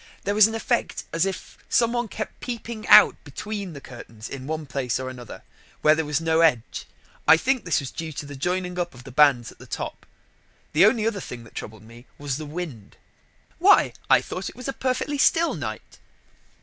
There 0.23 0.33
was 0.33 0.47
an 0.47 0.55
effect 0.55 1.03
as 1.13 1.27
if 1.27 1.59
some 1.69 1.93
one 1.93 2.07
kept 2.07 2.39
peeping 2.39 2.87
out 2.87 3.23
between 3.23 3.73
the 3.73 3.79
curtains 3.79 4.29
in 4.29 4.47
one 4.47 4.65
place 4.65 4.99
or 4.99 5.11
another, 5.11 5.43
where 5.83 5.93
there 5.93 6.07
was 6.07 6.19
no 6.19 6.39
edge, 6.41 6.87
and 6.87 7.21
I 7.27 7.37
think 7.37 7.65
that 7.65 7.79
was 7.79 7.91
due 7.91 8.11
to 8.13 8.25
the 8.25 8.35
joining 8.35 8.79
up 8.79 8.95
of 8.95 9.03
the 9.03 9.11
bands 9.11 9.51
at 9.51 9.59
the 9.59 9.67
top. 9.67 10.07
The 10.73 10.87
only 10.87 11.05
other 11.05 11.19
thing 11.21 11.43
that 11.43 11.53
troubled 11.53 11.83
me 11.83 12.07
was 12.17 12.37
the 12.37 12.47
wind." 12.47 12.97
"Why, 13.59 13.93
I 14.09 14.21
thought 14.21 14.49
it 14.49 14.55
was 14.55 14.67
a 14.67 14.73
perfectly 14.73 15.19
still 15.19 15.53
night." 15.53 15.99